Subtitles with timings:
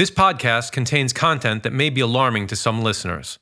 [0.00, 3.38] This podcast contains content that may be alarming to some listeners.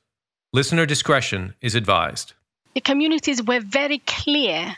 [0.53, 2.33] Listener discretion is advised.
[2.75, 4.77] The communities were very clear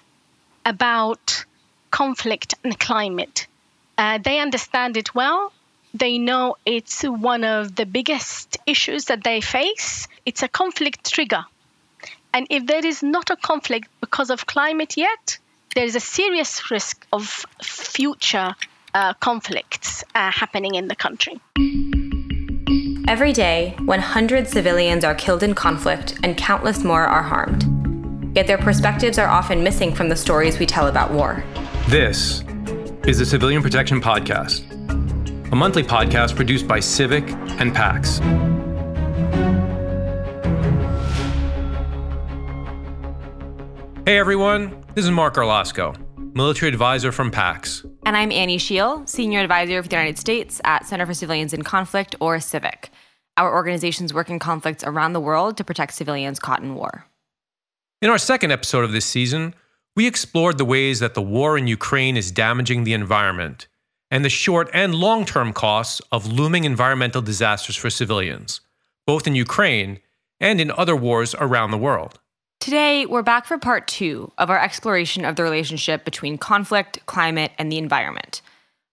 [0.67, 1.47] about
[1.91, 3.47] conflict and climate.
[3.97, 5.55] Uh, they understand it well.
[5.95, 10.07] They know it's one of the biggest issues that they face.
[10.27, 11.47] It's a conflict trigger.
[12.35, 15.39] And if there is not a conflict because of climate yet,
[15.75, 18.55] there is a serious risk of future
[18.95, 21.41] uh, conflicts uh, happening in the country.
[23.09, 27.67] Every day, 100 civilians are killed in conflict and countless more are harmed.
[28.37, 31.43] Yet their perspectives are often missing from the stories we tell about war.
[31.89, 32.45] This
[33.05, 34.71] is the Civilian Protection Podcast,
[35.51, 38.21] a monthly podcast produced by Civic and PAX.
[44.07, 45.97] Hey everyone, this is Marc Garlasco,
[46.35, 47.85] military advisor from PAX.
[48.05, 51.63] And I'm Annie Shiel, Senior Advisor for the United States at Center for Civilians in
[51.63, 52.89] Conflict, or CIVIC.
[53.37, 57.07] Our organizations work in conflicts around the world to protect civilians caught in war.
[58.01, 59.55] In our second episode of this season,
[59.95, 63.67] we explored the ways that the war in Ukraine is damaging the environment
[64.11, 68.63] and the short and long term costs of looming environmental disasters for civilians,
[69.07, 70.01] both in Ukraine
[70.41, 72.19] and in other wars around the world.
[72.61, 77.53] Today, we're back for part two of our exploration of the relationship between conflict, climate,
[77.59, 78.43] and the environment.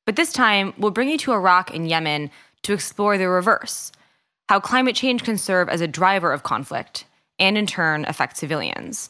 [0.05, 2.31] But this time, we'll bring you to Iraq and Yemen
[2.63, 3.91] to explore the reverse
[4.47, 7.03] how climate change can serve as a driver of conflict
[7.39, 9.09] and, in turn, affect civilians.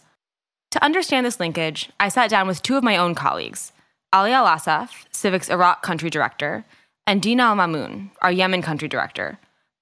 [0.71, 3.71] To understand this linkage, I sat down with two of my own colleagues
[4.11, 6.65] Ali Al Assaf, Civic's Iraq country director,
[7.05, 9.37] and Dina El Mamoun, our Yemen country director,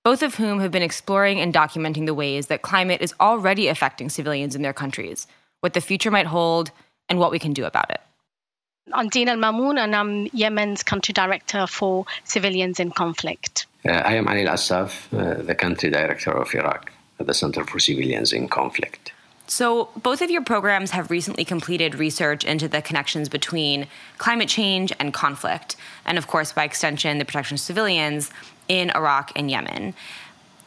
[0.05, 4.07] both of whom have been exploring and documenting the ways that climate is already affecting
[4.07, 5.25] civilians in their countries,
[5.61, 6.69] what the future might hold,
[7.09, 7.99] and what we can do about it.
[8.93, 13.65] I'm Dina El Mamoun, and I'm Yemen's country director for civilians in conflict.
[13.83, 17.63] Uh, I am Ali Al Assaf, uh, the country director of Iraq at the Center
[17.63, 19.11] for Civilians in Conflict.
[19.47, 23.87] So, both of your programs have recently completed research into the connections between
[24.17, 25.75] climate change and conflict,
[26.05, 28.31] and of course, by extension, the protection of civilians
[28.67, 29.93] in Iraq and Yemen.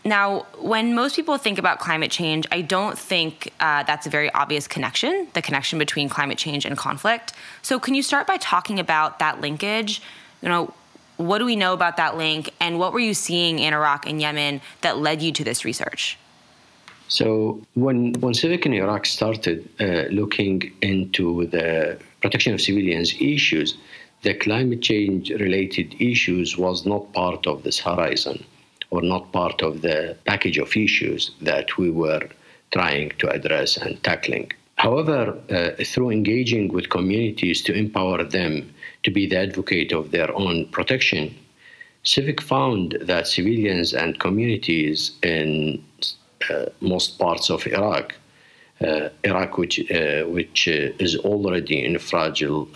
[0.04, 4.32] Now, when most people think about climate change, I don't think uh, that's a very
[4.32, 7.32] obvious connection, the connection between climate change and conflict.
[7.62, 10.00] So, can you start by talking about that linkage?
[10.40, 10.72] You know,
[11.16, 14.20] what do we know about that link, and what were you seeing in Iraq and
[14.20, 16.16] Yemen that led you to this research?
[17.08, 23.76] So when when Civic in Iraq started uh, looking into the protection of civilians issues,
[24.22, 28.44] the climate change related issues was not part of this horizon
[28.90, 32.28] or not part of the package of issues that we were
[32.72, 34.50] trying to address and tackling.
[34.76, 40.34] However, uh, through engaging with communities to empower them to be the advocate of their
[40.34, 41.34] own protection,
[42.04, 45.84] Civic found that civilians and communities in
[46.48, 48.14] uh, most parts of Iraq,
[48.80, 52.68] uh, Iraq, which uh, which is already in a fragile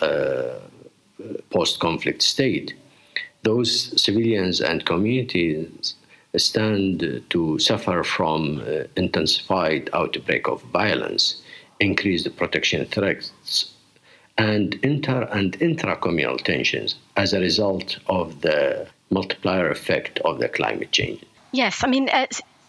[1.51, 2.75] post-conflict state,
[3.43, 5.95] those civilians and communities
[6.37, 11.43] stand to suffer from uh, intensified outbreak of violence,
[11.81, 13.73] increased protection threats,
[14.39, 20.91] and inter and intra-communal tensions as a result of the multiplier effect of the climate
[20.91, 21.21] change.
[21.53, 22.27] Yes, I mean, uh,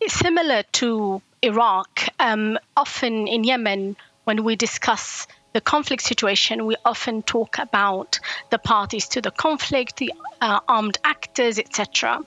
[0.07, 7.21] similar to Iraq, um, often in Yemen, when we discuss the conflict situation, we often
[7.21, 8.19] talk about
[8.49, 12.19] the parties to the conflict, the uh, armed actors, etc.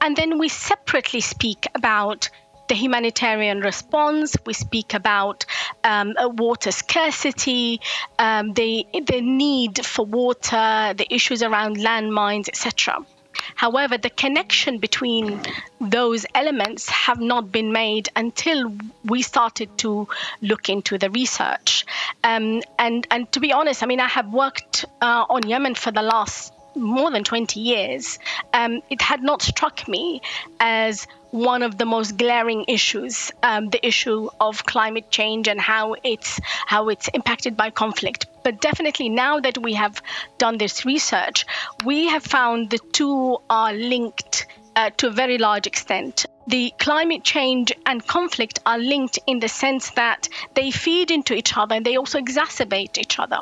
[0.00, 2.30] And then we separately speak about
[2.68, 4.36] the humanitarian response.
[4.46, 5.46] We speak about
[5.82, 7.80] um, water scarcity,
[8.18, 13.04] um, the the need for water, the issues around landmines, etc.
[13.54, 15.40] However, the connection between
[15.80, 18.72] those elements have not been made until
[19.04, 20.08] we started to
[20.42, 21.86] look into the research.
[22.24, 25.90] Um, and and to be honest, I mean, I have worked uh, on Yemen for
[25.90, 28.18] the last more than 20 years,
[28.52, 30.22] um, it had not struck me
[30.60, 35.94] as one of the most glaring issues, um, the issue of climate change and how
[36.02, 38.26] it's how it's impacted by conflict.
[38.44, 40.00] But definitely now that we have
[40.38, 41.44] done this research,
[41.84, 46.24] we have found the two are linked uh, to a very large extent.
[46.46, 51.56] The climate change and conflict are linked in the sense that they feed into each
[51.56, 53.40] other and they also exacerbate each other.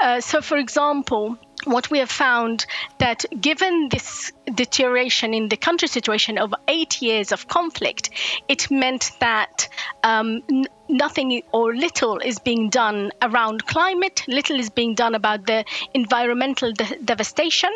[0.00, 2.66] Uh, so, for example, what we have found
[2.98, 8.10] that given this deterioration in the country situation over eight years of conflict,
[8.48, 9.68] it meant that
[10.02, 15.46] um, n- nothing or little is being done around climate, little is being done about
[15.46, 15.64] the
[15.94, 17.70] environmental de- devastation.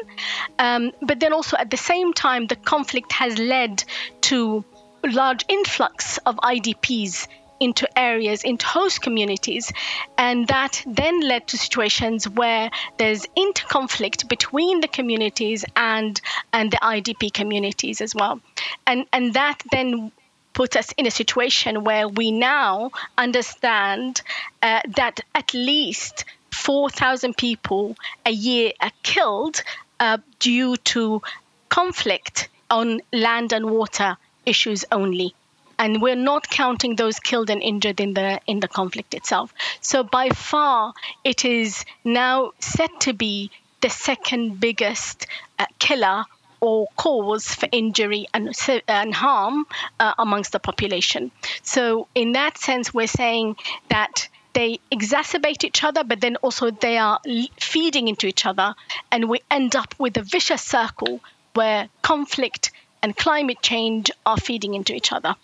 [0.58, 3.82] Um, but then also at the same time, the conflict has led
[4.22, 4.64] to
[5.04, 7.26] large influx of IDPs
[7.60, 9.70] into areas, into host communities.
[10.18, 16.20] And that then led to situations where there's interconflict between the communities and,
[16.52, 18.40] and the IDP communities as well.
[18.86, 20.10] And, and that then
[20.54, 24.22] put us in a situation where we now understand
[24.62, 27.96] uh, that at least 4,000 people
[28.26, 29.62] a year are killed
[30.00, 31.22] uh, due to
[31.68, 35.34] conflict on land and water issues only
[35.80, 39.52] and we're not counting those killed and injured in the in the conflict itself.
[39.80, 40.92] So by far,
[41.24, 43.50] it is now set to be
[43.80, 45.26] the second biggest
[45.58, 46.24] uh, killer
[46.60, 48.54] or cause for injury and,
[48.86, 49.64] and harm
[49.98, 51.30] uh, amongst the population.
[51.62, 53.56] So in that sense, we're saying
[53.88, 57.18] that they exacerbate each other, but then also they are
[57.58, 58.74] feeding into each other,
[59.10, 61.20] and we end up with a vicious circle
[61.54, 62.70] where conflict
[63.02, 65.36] and climate change are feeding into each other.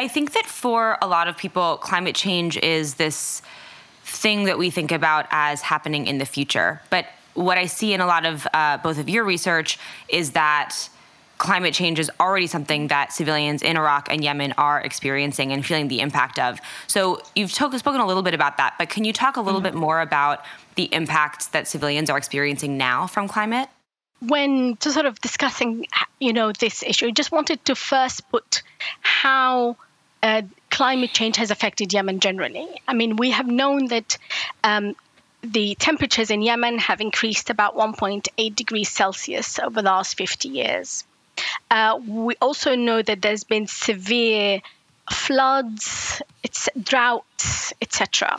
[0.00, 3.42] I think that for a lot of people, climate change is this
[4.02, 6.80] thing that we think about as happening in the future.
[6.88, 7.04] But
[7.34, 10.88] what I see in a lot of uh, both of your research is that
[11.36, 15.88] climate change is already something that civilians in Iraq and Yemen are experiencing and feeling
[15.88, 16.60] the impact of.
[16.86, 19.60] So you've talk, spoken a little bit about that, but can you talk a little
[19.60, 19.74] mm-hmm.
[19.76, 20.46] bit more about
[20.76, 23.68] the impacts that civilians are experiencing now from climate?
[24.20, 25.84] When to sort of discussing,
[26.20, 28.62] you know, this issue, I just wanted to first put
[29.02, 29.76] how
[30.22, 32.66] uh, climate change has affected Yemen generally.
[32.86, 34.18] I mean, we have known that
[34.62, 34.94] um,
[35.42, 41.04] the temperatures in Yemen have increased about 1.8 degrees Celsius over the last 50 years.
[41.70, 44.60] Uh, we also know that there's been severe
[45.10, 46.20] floods,
[46.82, 48.36] droughts, etc.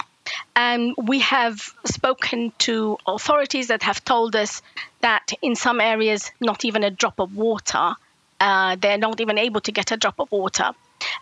[0.55, 4.61] And we have spoken to authorities that have told us
[5.01, 7.93] that in some areas, not even a drop of water,
[8.39, 10.71] uh, they're not even able to get a drop of water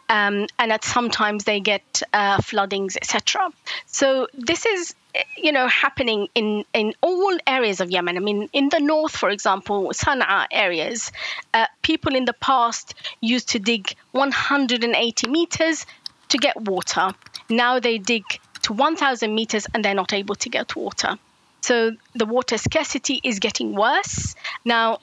[0.10, 3.50] um, and that sometimes they get uh, floodings, etc.
[3.86, 4.96] So this is
[5.38, 8.18] you know happening in in all areas of Yemen.
[8.18, 11.12] I mean, in the north, for example, Sana'a areas,
[11.54, 15.86] uh, people in the past used to dig 180 meters
[16.30, 17.12] to get water.
[17.50, 18.24] Now they dig
[18.64, 21.18] to 1,000 meters and they're not able to get water.
[21.62, 24.36] So the water scarcity is getting worse.
[24.64, 25.00] Now,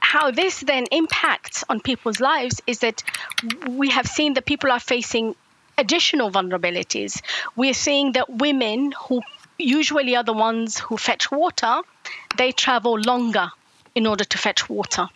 [0.00, 3.02] how this then impacts on people's lives is that
[3.68, 5.34] we have seen that people are facing
[5.78, 7.22] additional vulnerabilities.
[7.56, 9.22] We're seeing that women who
[9.58, 11.80] usually are the ones who fetch water,
[12.36, 13.50] they travel longer
[13.94, 15.08] in order to fetch water.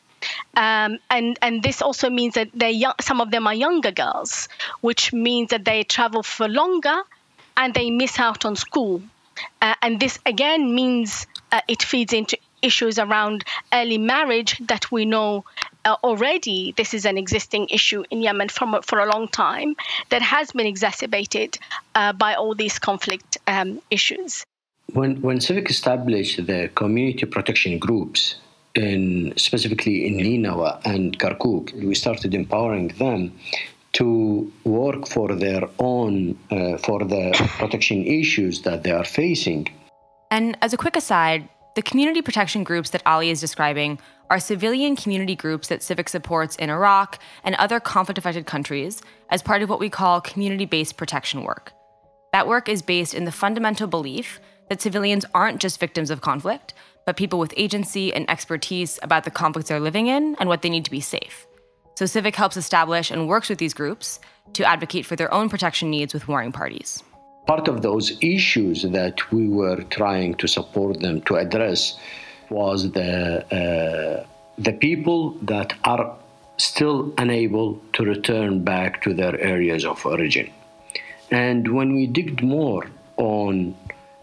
[0.56, 4.49] Um, and and this also means that they some of them are younger girls,
[4.81, 7.02] which means that they travel for longer
[7.56, 9.02] and they miss out on school.
[9.60, 15.05] Uh, and this again means uh, it feeds into issues around early marriage that we
[15.05, 15.44] know
[15.84, 19.76] uh, already this is an existing issue in Yemen from, for a long time
[20.08, 21.58] that has been exacerbated
[21.94, 24.44] uh, by all these conflict um, issues.
[24.93, 28.37] When, when Civic established the community protection groups,
[28.75, 33.32] in, specifically in Ninawa and Kirkuk, we started empowering them
[33.93, 39.69] to work for their own, uh, for the protection issues that they are facing.
[40.31, 43.99] And as a quick aside, the community protection groups that Ali is describing
[44.31, 49.43] are civilian community groups that Civic supports in Iraq and other conflict affected countries as
[49.43, 51.72] part of what we call community based protection work.
[52.32, 56.75] That work is based in the fundamental belief that civilians aren't just victims of conflict,
[57.06, 60.70] but people with agency and expertise about the conflicts they're living in and what they
[60.70, 61.46] need to be safe.
[61.96, 64.20] So Civic helps establish and works with these groups
[64.53, 67.03] to advocate for their own protection needs with warring parties
[67.46, 71.98] part of those issues that we were trying to support them to address
[72.51, 74.27] was the uh,
[74.58, 76.17] the people that are
[76.56, 80.48] still unable to return back to their areas of origin.
[81.31, 82.86] And when we digged more
[83.17, 83.74] on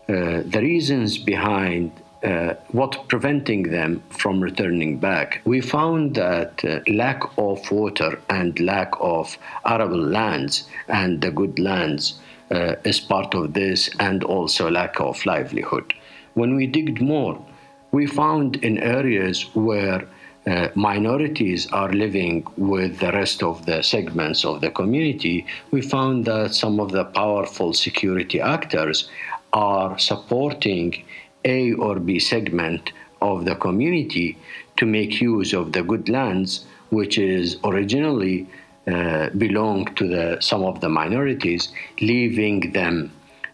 [0.07, 1.91] uh, the reasons behind
[2.23, 8.57] uh, what preventing them from returning back, we found that uh, lack of water and
[8.59, 12.19] lack of arable lands and the good lands
[12.51, 15.93] uh, is part of this, and also lack of livelihood.
[16.33, 17.43] When we digged more,
[17.91, 20.07] we found in areas where
[20.47, 26.25] uh, minorities are living with the rest of the segments of the community, we found
[26.25, 29.09] that some of the powerful security actors
[29.53, 31.03] are supporting
[31.45, 32.91] A or B segment
[33.21, 34.37] of the community
[34.77, 38.47] to make use of the good lands, which is originally
[38.87, 41.69] uh, belonged to the, some of the minorities,
[41.99, 43.11] leaving them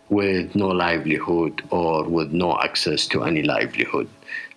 [0.10, 4.07] with no livelihood or with no access to any livelihood.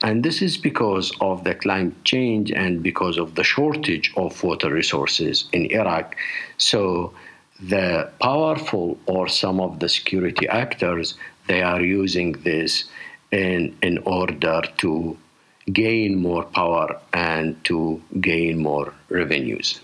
[0.03, 4.71] And this is because of the climate change and because of the shortage of water
[4.73, 6.17] resources in Iraq.
[6.57, 7.12] So
[7.61, 11.15] the powerful or some of the security actors,
[11.49, 12.85] they are using this
[13.33, 15.19] in, in order to
[15.73, 19.81] gain more power and to gain more revenues.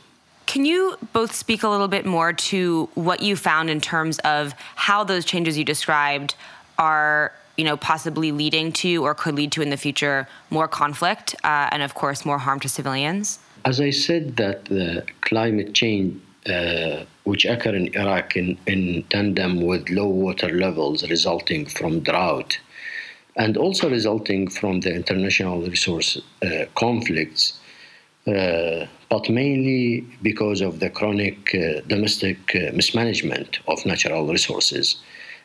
[0.47, 4.55] Can you both speak a little bit more to what you found in terms of
[4.77, 6.35] how those changes you described
[6.79, 11.35] are, you know, possibly leading to or could lead to in the future more conflict
[11.45, 13.39] uh, and, of course, more harm to civilians?
[13.65, 19.67] As I said, that the climate change uh, which occur in Iraq in, in tandem
[19.67, 22.59] with low water levels resulting from drought
[23.35, 27.59] and also resulting from the international resource uh, conflicts
[28.29, 34.97] uh, but mainly because of the chronic uh, domestic uh, mismanagement of natural resources.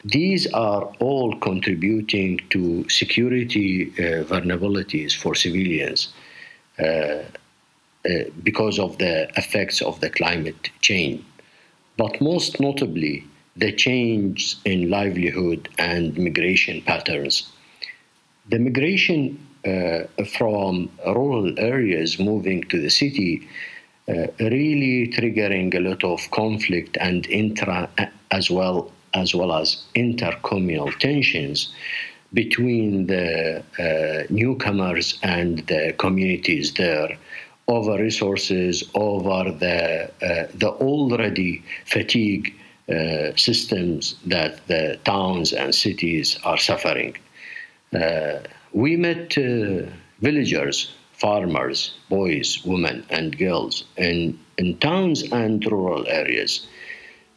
[0.04, 6.10] These are all contributing to security uh, vulnerabilities for civilians
[6.80, 7.24] uh, uh,
[8.42, 11.24] because of the effects of the climate change.
[11.98, 13.26] But most notably,
[13.56, 17.52] the change in livelihood and migration patterns.
[18.50, 19.38] The migration
[20.38, 23.48] from rural areas moving to the city,
[24.10, 27.90] uh, really triggering a lot of conflict and intra
[28.32, 31.74] as well as well as intercommunal tensions
[32.34, 37.18] between the uh, newcomers and the communities there
[37.68, 42.54] over resources, over the uh, the already fatigue
[42.90, 47.16] uh, systems that the towns and cities are suffering.
[48.74, 49.90] We met uh,
[50.22, 56.68] villagers, farmers, boys, women, and girls in, in towns and rural areas.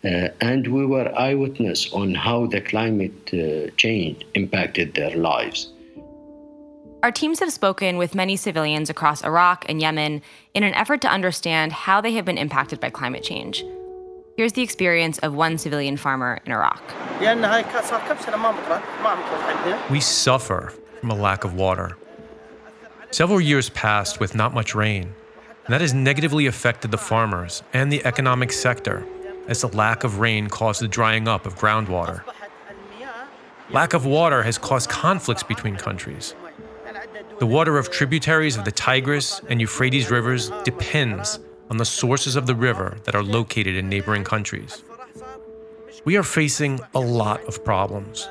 [0.04, 5.70] Uh, and we were eyewitness on how the climate uh, change impacted their lives.
[7.02, 10.22] Our teams have spoken with many civilians across Iraq and Yemen
[10.54, 13.62] in an effort to understand how they have been impacted by climate change.
[14.36, 16.82] Here's the experience of one civilian farmer in Iraq.
[19.90, 20.72] We suffer
[21.04, 21.98] from a lack of water.
[23.10, 25.12] Several years passed with not much rain,
[25.66, 29.06] and that has negatively affected the farmers and the economic sector
[29.46, 32.22] as the lack of rain caused the drying up of groundwater.
[33.68, 36.34] Lack of water has caused conflicts between countries.
[37.38, 42.46] The water of tributaries of the Tigris and Euphrates rivers depends on the sources of
[42.46, 44.82] the river that are located in neighboring countries.
[46.06, 48.26] We are facing a lot of problems.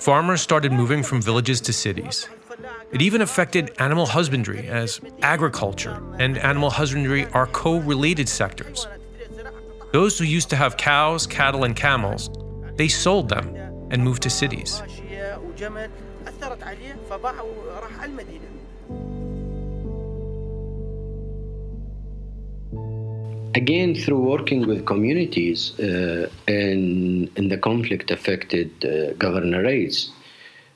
[0.00, 2.28] Farmers started moving from villages to cities.
[2.92, 8.86] It even affected animal husbandry, as agriculture and animal husbandry are co related sectors.
[9.92, 12.30] Those who used to have cows, cattle, and camels,
[12.76, 13.54] they sold them
[13.90, 14.82] and moved to cities.
[23.54, 30.10] Again, through working with communities uh, in, in the conflict affected uh, governorates,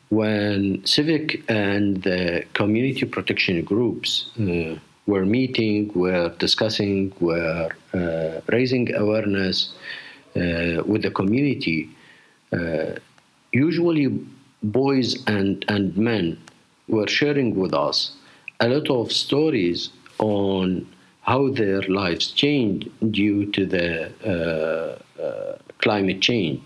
[0.08, 4.76] when civic and the community protection groups uh,
[5.06, 9.72] were meeting, were discussing, were uh, raising awareness
[10.36, 11.90] uh, with the community,
[12.52, 12.92] uh,
[13.52, 14.08] usually
[14.62, 16.38] boys and, and men
[16.88, 18.12] were sharing with us
[18.60, 20.86] a lot of stories on
[21.22, 26.60] how their lives changed due to the uh, uh, climate change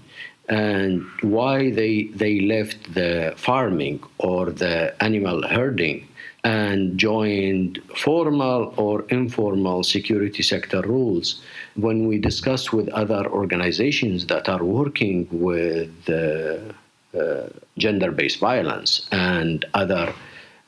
[0.48, 6.06] and why they they left the farming or the animal herding
[6.44, 11.42] and joined formal or informal security sector rules.
[11.75, 17.48] When we discuss with other organizations that are working with uh, uh,
[17.78, 20.14] gender-based violence and other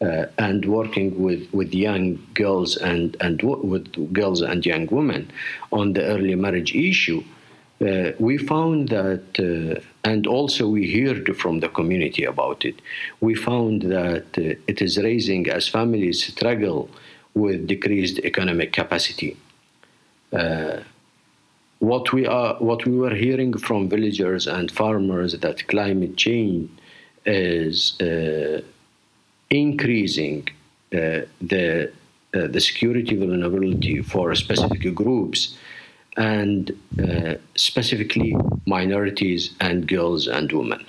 [0.01, 5.31] uh, and working with, with young girls and, and w- with girls and young women
[5.73, 7.23] on the early marriage issue,
[7.81, 12.81] uh, we found that, uh, and also we heard from the community about it,
[13.21, 16.91] we found that uh, it is raising as families struggle
[17.35, 19.37] with decreased economic capacity.
[20.33, 20.79] Uh,
[21.79, 26.69] what we are, what we were hearing from villagers and farmers that climate change
[27.25, 28.61] is uh,
[29.51, 30.49] increasing
[30.93, 31.93] uh, the
[32.35, 35.57] uh, the security vulnerability for specific groups
[36.17, 38.37] and uh, specifically
[38.67, 40.85] minorities and girls and women.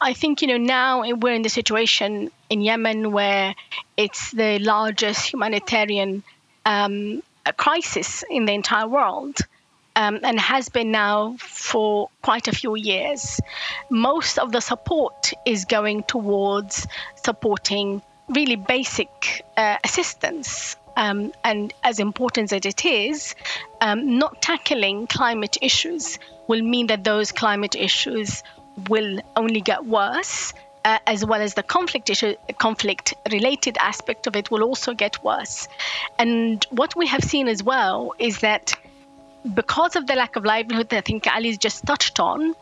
[0.00, 3.54] I think, you know, now we're in the situation in Yemen where
[3.96, 6.24] it's the largest humanitarian
[6.66, 7.22] um,
[7.56, 9.38] crisis in the entire world.
[9.96, 13.40] Um, and has been now for quite a few years.
[13.90, 20.76] Most of the support is going towards supporting really basic uh, assistance.
[20.96, 23.34] Um, and as important as it is,
[23.80, 28.42] um, not tackling climate issues will mean that those climate issues
[28.88, 30.52] will only get worse.
[30.86, 35.24] Uh, as well as the conflict issue, conflict related aspect of it will also get
[35.24, 35.66] worse.
[36.18, 38.74] And what we have seen as well is that
[39.52, 42.54] because of the lack of livelihood that I think Ali's just touched on,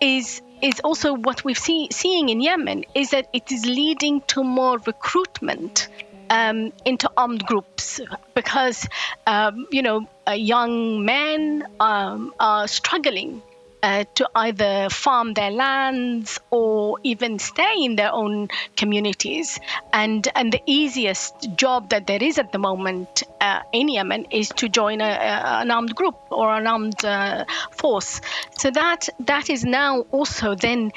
[0.00, 4.44] is is also what we've see, seeing in Yemen is that it is leading to
[4.44, 5.88] more recruitment
[6.28, 8.00] um, into armed groups.
[8.34, 8.86] Because
[9.26, 13.42] um, you know young men um, are struggling
[13.82, 19.58] uh, to either farm their lands or even stay in their own communities.
[19.92, 24.48] And and the easiest job that there is at the moment uh, in Yemen is
[24.50, 28.20] to join a, a, an armed group or an armed uh, force.
[28.58, 30.92] So that that is now also then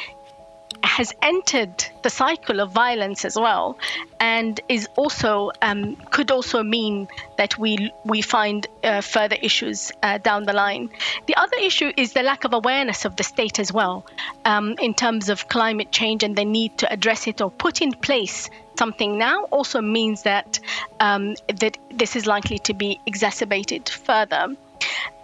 [0.84, 3.78] has entered the cycle of violence as well,
[4.20, 10.18] and is also um, could also mean that we we find uh, further issues uh,
[10.18, 10.90] down the line.
[11.26, 14.06] The other issue is the lack of awareness of the state as well,
[14.46, 17.94] um, in terms of climate change and the need to address it or put in
[17.94, 20.60] place something now also means that
[21.00, 24.56] um, that this is likely to be exacerbated further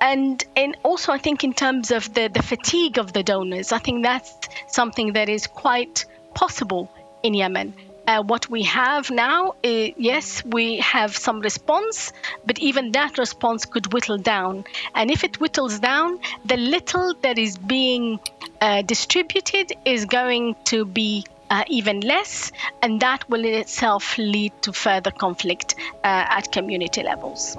[0.01, 3.79] and and also I think in terms of the the fatigue of the donors, I
[3.79, 4.33] think that's
[4.67, 6.89] something that is quite possible
[7.23, 7.73] in Yemen.
[8.07, 12.11] Uh, what we have now, is, yes, we have some response,
[12.43, 14.63] but even that response could whittle down.
[14.95, 18.19] And if it whittles down, the little that is being
[18.61, 22.51] uh, distributed is going to be uh, even less,
[22.81, 27.57] and that will in itself lead to further conflict uh, at community levels.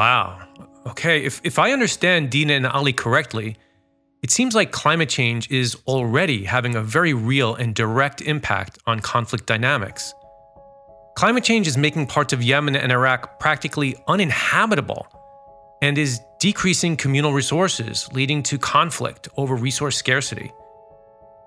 [0.00, 0.40] Wow.
[0.86, 3.58] Okay, if, if I understand Dina and Ali correctly,
[4.22, 9.00] it seems like climate change is already having a very real and direct impact on
[9.00, 10.14] conflict dynamics.
[11.16, 15.06] Climate change is making parts of Yemen and Iraq practically uninhabitable
[15.82, 20.50] and is decreasing communal resources, leading to conflict over resource scarcity.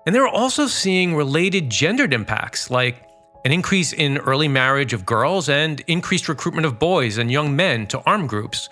[0.06, 3.04] And they're also seeing related gendered impacts like
[3.44, 7.86] an increase in early marriage of girls, and increased recruitment of boys and young men
[7.88, 8.68] to armed groups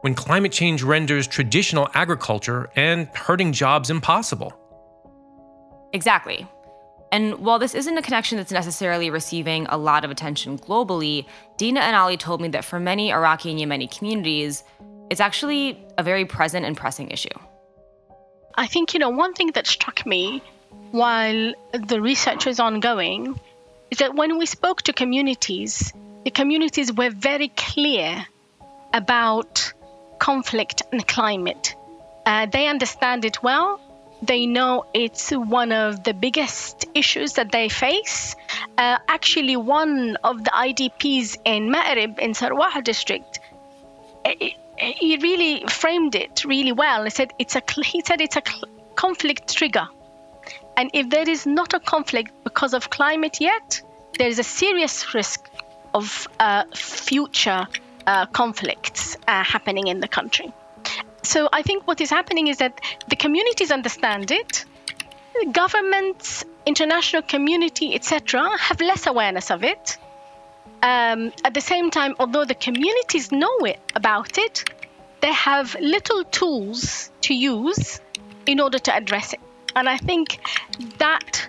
[0.00, 4.52] when climate change renders traditional agriculture and herding jobs impossible.
[5.92, 6.46] Exactly.
[7.12, 11.26] And while this isn't a connection that's necessarily receiving a lot of attention globally,
[11.58, 14.64] Dina and Ali told me that for many Iraqi and Yemeni communities,
[15.10, 17.28] it's actually a very present and pressing issue.
[18.56, 20.42] I think, you know, one thing that struck me
[20.90, 23.38] while the research was ongoing
[23.94, 25.92] is that when we spoke to communities,
[26.24, 28.26] the communities were very clear
[28.92, 29.72] about
[30.18, 31.76] conflict and climate.
[32.26, 33.80] Uh, they understand it well.
[34.20, 38.34] They know it's one of the biggest issues that they face.
[38.76, 43.38] Uh, actually, one of the IDPs in Ma'rib in Sarwaha district,
[44.76, 47.04] he really framed it really well.
[47.04, 48.42] He said it's a he said it's a
[48.96, 49.86] conflict trigger.
[50.76, 53.82] And if there is not a conflict because of climate yet,
[54.18, 55.48] there is a serious risk
[55.92, 57.66] of uh, future
[58.06, 60.52] uh, conflicts uh, happening in the country.
[61.22, 64.64] So I think what is happening is that the communities understand it,
[65.52, 69.98] governments, international community, etc., have less awareness of it.
[70.82, 74.64] Um, at the same time, although the communities know it about it,
[75.22, 78.00] they have little tools to use
[78.44, 79.40] in order to address it.
[79.76, 80.38] And I think
[80.98, 81.48] that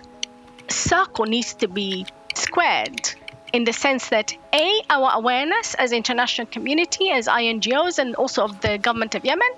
[0.68, 3.14] circle needs to be squared
[3.52, 8.60] in the sense that a our awareness as international community as INGOs and also of
[8.60, 9.48] the government of Yemen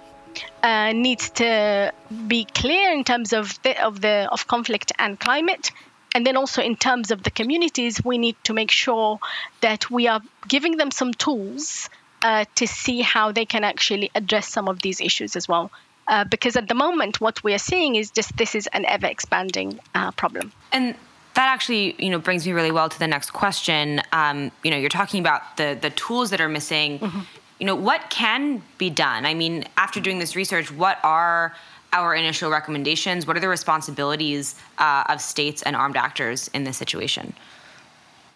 [0.62, 1.92] uh, needs to
[2.26, 5.72] be clear in terms of the, of the of conflict and climate.
[6.14, 9.18] And then also in terms of the communities we need to make sure
[9.60, 11.90] that we are giving them some tools
[12.22, 15.70] uh, to see how they can actually address some of these issues as well
[16.08, 19.06] uh, because at the moment what we are seeing is just this is an ever
[19.06, 20.52] expanding uh, problem.
[20.72, 20.94] And
[21.34, 24.02] that actually you know brings me really well to the next question.
[24.12, 26.98] Um, you know you're talking about the the tools that are missing.
[26.98, 27.20] Mm-hmm.
[27.60, 29.26] you know what can be done?
[29.26, 31.54] I mean after doing this research what are
[31.92, 33.26] our initial recommendations?
[33.26, 37.32] What are the responsibilities uh, of states and armed actors in this situation?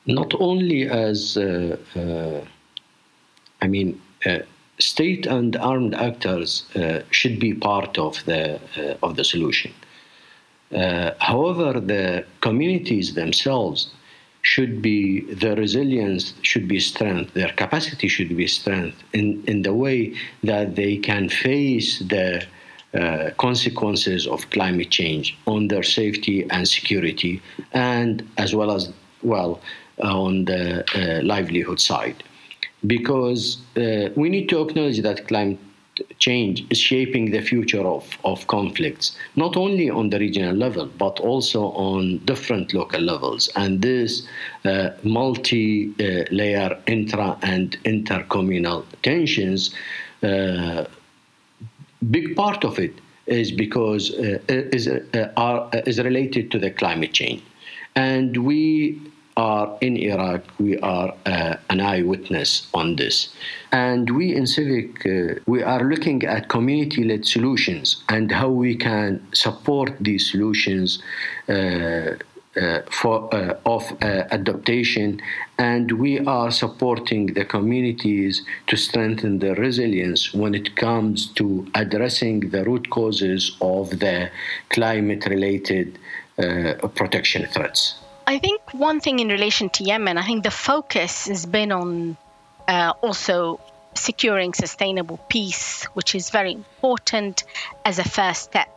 [0.07, 2.45] Not only as uh, uh,
[3.63, 4.41] i mean uh,
[4.83, 8.43] state and armed actors uh, should be part of the
[8.77, 9.73] uh, of the solution.
[10.75, 13.91] Uh, however, the communities themselves
[14.43, 19.73] should be the resilience should be strength their capacity should be strength in, in the
[19.73, 22.45] way that they can face the
[22.95, 27.41] uh, consequences of climate change on their safety and security
[27.73, 28.93] and as well as
[29.23, 29.61] well
[30.03, 32.25] on the uh, livelihood side
[32.87, 35.59] because uh, we need to acknowledge that climate
[36.19, 41.21] change is shaping the future of, of conflicts, not only on the regional level, but
[41.21, 43.51] also on different local levels.
[43.57, 44.27] And this
[44.65, 45.93] uh, multi
[46.31, 49.75] layer intra and intercommunal tensions,
[50.23, 50.85] uh,
[52.11, 52.95] big part of it
[53.27, 57.43] is because uh, is, uh, are, is related to the climate change.
[57.95, 58.99] And we
[59.37, 63.35] are in Iraq, we are uh, an eyewitness on this.
[63.71, 68.77] And we in Civic, uh, we are looking at community led solutions and how we
[68.77, 71.03] can support these solutions.
[71.49, 72.17] Uh,
[72.55, 75.19] uh for uh, of uh, adaptation,
[75.57, 82.51] and we are supporting the communities to strengthen their resilience when it comes to addressing
[82.51, 84.31] the root causes of the
[84.69, 85.99] climate-related
[86.95, 88.02] protection threats.
[88.27, 92.17] I think one thing in relation to Yemen, I think the focus has been on
[92.69, 93.61] uh, also
[93.95, 97.45] securing sustainable peace, which is very important
[97.85, 98.69] as a first step.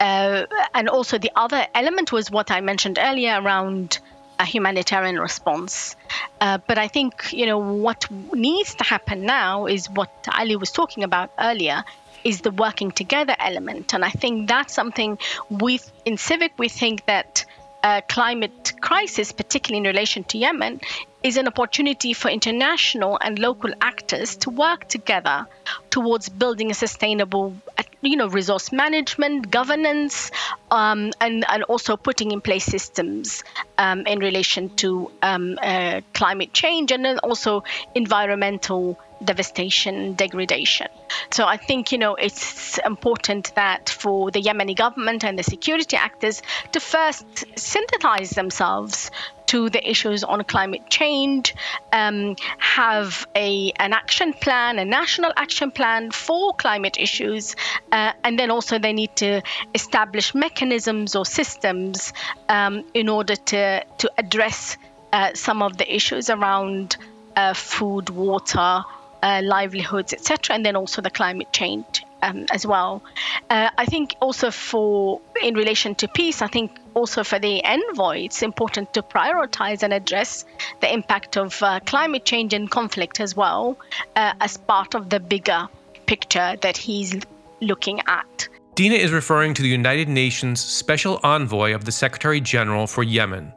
[0.00, 3.98] Uh, and also, the other element was what I mentioned earlier around
[4.38, 5.96] a humanitarian response.
[6.40, 10.70] Uh, but I think, you know, what needs to happen now is what Ali was
[10.70, 11.84] talking about earlier
[12.24, 13.94] is the working together element.
[13.94, 15.18] And I think that's something
[15.50, 17.44] we, in Civic, we think that
[17.82, 20.80] uh, climate crisis, particularly in relation to Yemen,
[21.22, 25.46] is an opportunity for international and local actors to work together
[25.90, 27.54] towards building a sustainable,
[28.02, 30.30] you know, resource management, governance,
[30.70, 33.42] um, and and also putting in place systems
[33.78, 37.64] um, in relation to um, uh, climate change and then also
[37.94, 40.88] environmental devastation, degradation.
[41.30, 45.96] So I think, you know, it's important that for the Yemeni government and the security
[45.96, 47.26] actors to first
[47.56, 49.10] synthesize themselves
[49.46, 51.54] to the issues on climate change,
[51.90, 57.56] um, have a an action plan, a national action plan for climate issues,
[57.90, 59.42] uh, and then also they need to
[59.74, 62.12] establish mechanisms or systems
[62.48, 64.76] um, in order to to address
[65.12, 66.98] uh, some of the issues around
[67.34, 68.82] uh, food, water,
[69.22, 73.02] uh, livelihoods, etc., and then also the climate change um, as well.
[73.50, 78.18] Uh, I think also for in relation to peace, I think also for the envoy,
[78.24, 80.44] it's important to prioritize and address
[80.80, 83.78] the impact of uh, climate change and conflict as well
[84.16, 85.68] uh, as part of the bigger
[86.06, 87.16] picture that he's
[87.60, 88.48] looking at.
[88.74, 93.52] Dina is referring to the United Nations Special Envoy of the Secretary General for Yemen,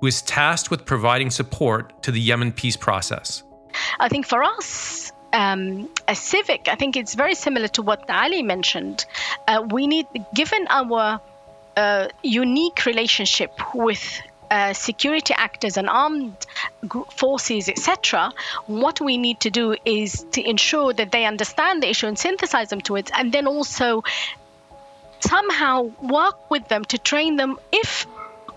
[0.00, 3.42] who is tasked with providing support to the Yemen peace process.
[3.98, 8.42] I think for us, um, a civic, I think it's very similar to what Ali
[8.42, 9.04] mentioned.
[9.48, 11.20] Uh, we need, given our
[11.76, 16.36] uh, unique relationship with uh, security actors and armed
[17.10, 18.32] forces, etc.,
[18.66, 22.68] what we need to do is to ensure that they understand the issue and synthesize
[22.68, 24.04] them to it, and then also
[25.20, 28.06] somehow work with them to train them if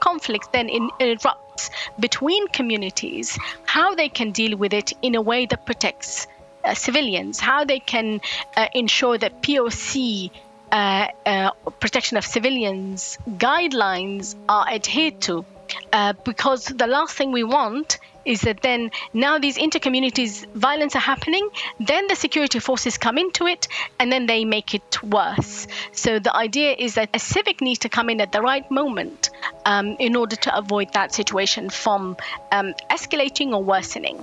[0.07, 5.45] conflict then in, erupts between communities, how they can deal with it in a way
[5.45, 6.27] that protects
[6.63, 8.21] uh, civilians, how they can
[8.55, 10.31] uh, ensure that POC
[10.71, 15.45] uh, uh, protection of civilians guidelines are adhered to.
[15.91, 21.07] Uh, because the last thing we want is that then now these intercommunities violence are
[21.13, 21.47] happening
[21.79, 23.67] then the security forces come into it
[23.99, 25.67] and then they make it worse.
[25.91, 29.29] So the idea is that a civic needs to come in at the right moment
[29.65, 32.17] um, in order to avoid that situation from
[32.51, 34.17] um, escalating or worsening.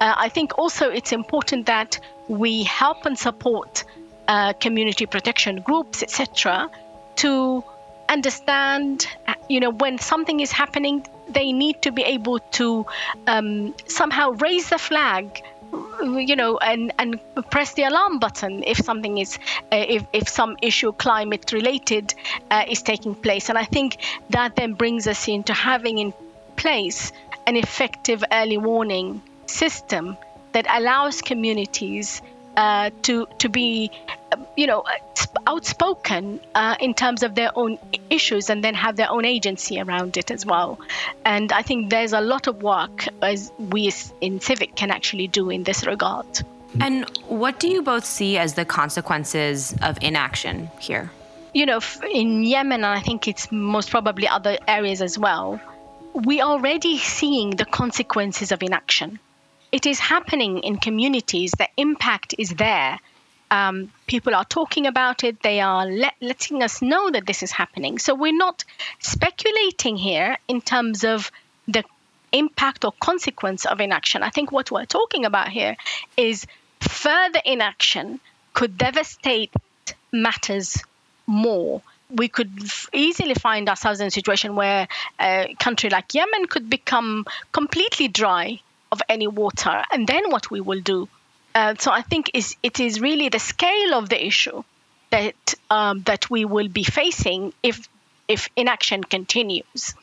[0.00, 3.84] Uh, i think also it's important that we help and support
[4.28, 6.70] uh, community protection groups etc
[7.16, 7.64] to
[8.12, 9.06] understand
[9.48, 12.86] you know when something is happening they need to be able to
[13.26, 15.42] um, somehow raise the flag
[16.02, 17.18] you know and and
[17.50, 19.38] press the alarm button if something is
[19.72, 22.14] uh, if, if some issue climate related
[22.50, 23.48] uh, is taking place.
[23.48, 23.96] And i think
[24.30, 26.12] that then brings us into having in
[26.56, 27.12] place
[27.46, 30.16] an effective early warning system
[30.52, 32.20] that allows communities
[32.56, 33.90] uh, to to be,
[34.56, 34.84] you know,
[35.46, 37.78] outspoken uh, in terms of their own
[38.10, 40.78] issues, and then have their own agency around it as well.
[41.24, 45.50] And I think there's a lot of work as we in Civic can actually do
[45.50, 46.26] in this regard.
[46.80, 51.10] And what do you both see as the consequences of inaction here?
[51.54, 55.60] you know, in Yemen, and I think it's most probably other areas as well,
[56.14, 59.18] we are already seeing the consequences of inaction.
[59.72, 63.00] It is happening in communities, the impact is there.
[63.50, 67.52] Um, people are talking about it, they are let, letting us know that this is
[67.52, 67.98] happening.
[67.98, 68.64] So we're not
[68.98, 71.30] speculating here in terms of
[71.66, 71.84] the
[72.32, 74.22] impact or consequence of inaction.
[74.22, 75.76] I think what we're talking about here
[76.16, 76.46] is
[76.80, 78.20] further inaction
[78.52, 79.52] could devastate
[80.12, 80.82] matters
[81.26, 81.82] more
[82.14, 82.50] we could
[82.92, 84.86] easily find ourselves in a situation where
[85.18, 88.60] a country like Yemen could become completely dry
[88.92, 91.08] of any water, and then what we will do.
[91.54, 94.62] Uh, so I think is it is really the scale of the issue
[95.10, 97.88] that um, that we will be facing if
[98.28, 99.94] if inaction continues,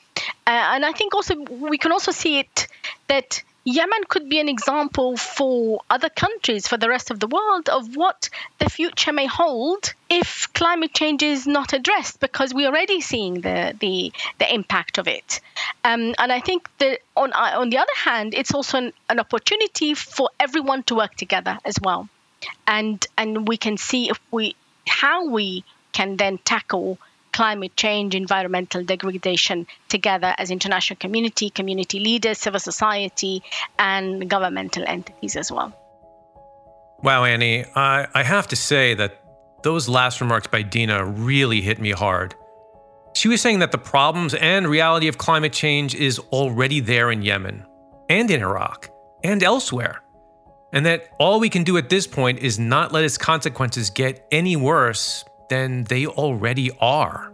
[0.45, 2.67] uh, and I think also we can also see it
[3.07, 7.69] that Yemen could be an example for other countries, for the rest of the world,
[7.69, 12.99] of what the future may hold if climate change is not addressed, because we're already
[12.99, 15.39] seeing the the, the impact of it.
[15.83, 19.93] Um, and I think that on on the other hand, it's also an, an opportunity
[19.93, 22.09] for everyone to work together as well,
[22.65, 24.55] and and we can see if we
[24.87, 26.97] how we can then tackle
[27.31, 33.43] climate change, environmental degradation together as international community, community leaders, civil society,
[33.77, 35.73] and governmental entities as well.
[37.01, 39.23] Wow, Annie, I, I have to say that
[39.63, 42.35] those last remarks by Dina really hit me hard.
[43.13, 47.21] She was saying that the problems and reality of climate change is already there in
[47.21, 47.65] Yemen
[48.09, 48.89] and in Iraq
[49.23, 50.01] and elsewhere.
[50.71, 54.27] And that all we can do at this point is not let its consequences get
[54.31, 57.33] any worse than they already are.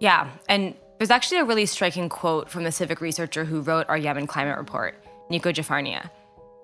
[0.00, 3.96] Yeah, and there's actually a really striking quote from the civic researcher who wrote our
[3.96, 4.94] Yemen climate report,
[5.30, 6.10] Niku Jafarnia.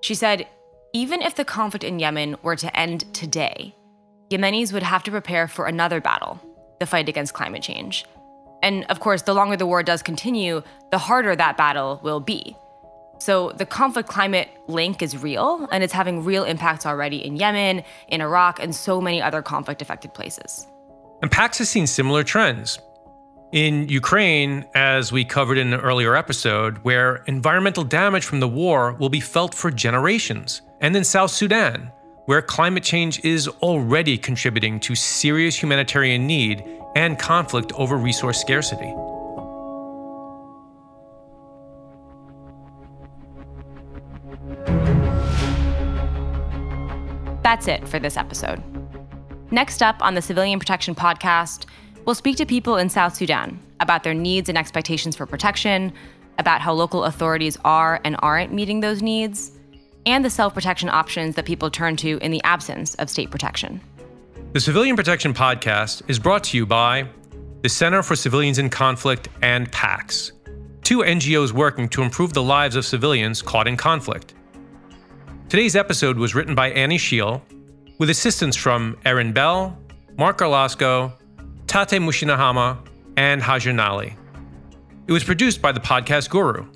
[0.03, 0.47] She said,
[0.93, 3.75] even if the conflict in Yemen were to end today,
[4.31, 6.41] Yemenis would have to prepare for another battle,
[6.79, 8.05] the fight against climate change.
[8.63, 12.57] And of course, the longer the war does continue, the harder that battle will be.
[13.25, 17.83] So the conflict climate link is real, and it's having real impacts already in Yemen,
[18.09, 20.67] in Iraq, and so many other conflict affected places.
[21.23, 22.79] And PAX has seen similar trends.
[23.51, 28.93] In Ukraine, as we covered in an earlier episode, where environmental damage from the war
[28.93, 30.61] will be felt for generations.
[30.83, 31.91] And in South Sudan,
[32.27, 36.63] where climate change is already contributing to serious humanitarian need
[36.95, 38.93] and conflict over resource scarcity.
[47.55, 48.61] That's it for this episode.
[49.53, 51.67] Next up on the Civilian Protection Podcast,
[52.05, 55.93] we'll speak to people in South Sudan about their needs and expectations for protection,
[56.41, 59.53] about how local authorities are and aren't meeting those needs,
[60.05, 63.81] and the self protection options that people turn to in the absence of state protection.
[64.53, 67.07] The Civilian Protection Podcast is brought to you by
[67.63, 70.33] the Center for Civilians in Conflict and PAX,
[70.83, 74.35] two NGOs working to improve the lives of civilians caught in conflict.
[75.55, 77.41] Today's episode was written by Annie Shiel,
[78.01, 79.77] with assistance from Erin Bijl,
[80.19, 81.13] Marc Garlasco,
[81.69, 82.77] Tate Musinahama,
[83.17, 84.17] and Hajer Naili.
[85.07, 86.67] It was produced by the podcast guru.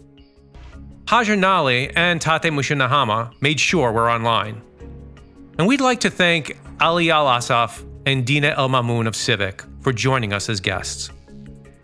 [1.06, 4.62] Hajer Naili and Tate Musinahama made sure we're online.
[5.58, 9.92] And we'd like to thank Ali Al Assaf and Dina El Mamoun of Civic for
[9.92, 11.10] joining us as guests.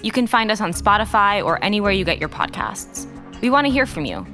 [0.00, 3.08] You can find us on Spotify or anywhere you get your podcasts.
[3.40, 4.24] We want to hear from you.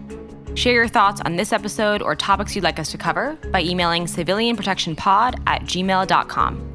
[0.55, 4.07] Share your thoughts on this episode or topics you'd like us to cover by emailing
[4.07, 6.75] civilianprotectionpod at gmail.com.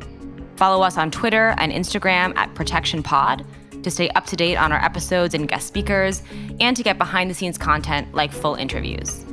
[0.56, 3.46] Follow us on Twitter and Instagram at protectionpod
[3.86, 6.24] to stay up to date on our episodes and guest speakers,
[6.60, 9.24] and to get behind the scenes content like full interviews.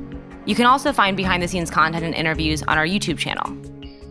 [0.44, 3.56] You can also find behind the scenes content and interviews on our YouTube channel,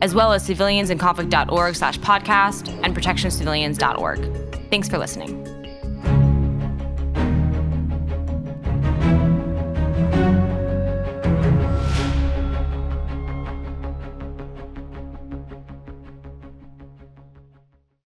[0.01, 4.69] as well as civiliansinconflict.org slash podcast and protectioncivilians.org.
[4.71, 5.60] Thanks for listening.